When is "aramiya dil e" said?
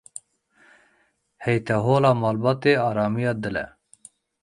2.89-3.65